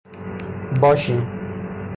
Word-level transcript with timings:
باشین 0.81 1.27